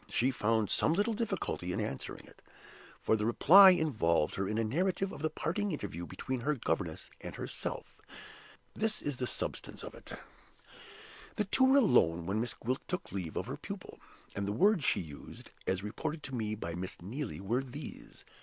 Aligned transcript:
She 0.09 0.31
found 0.31 0.71
some 0.71 0.93
little 0.93 1.13
difficulty 1.13 1.71
in 1.71 1.79
answering 1.79 2.25
it, 2.25 2.41
for 3.03 3.15
the 3.15 3.23
reply 3.23 3.69
involved 3.69 4.33
her 4.33 4.47
in 4.49 4.57
a 4.57 4.63
narrative 4.63 5.11
of 5.11 5.21
the 5.21 5.29
parting 5.29 5.71
interview 5.71 6.07
between 6.07 6.39
her 6.39 6.55
governess 6.55 7.11
and 7.21 7.35
herself. 7.35 7.93
This 8.73 9.03
is 9.03 9.17
the 9.17 9.27
substance 9.27 9.83
of 9.83 9.93
it. 9.93 10.13
The 11.35 11.45
two 11.45 11.65
were 11.65 11.77
alone 11.77 12.25
when 12.25 12.41
Miss 12.41 12.55
Gwilt 12.55 12.81
took 12.87 13.11
leave 13.11 13.35
of 13.37 13.45
her 13.45 13.57
pupil; 13.57 13.99
and 14.35 14.47
the 14.47 14.53
words 14.53 14.83
she 14.83 15.01
used 15.01 15.51
(as 15.67 15.83
reported 15.83 16.23
to 16.23 16.35
me 16.35 16.55
by 16.55 16.73
Miss 16.73 16.99
Neelie) 17.03 17.39
were 17.39 17.61
these. 17.61 18.25